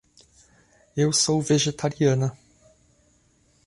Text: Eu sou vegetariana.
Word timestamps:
Eu 0.97 1.13
sou 1.13 1.39
vegetariana. 1.43 2.35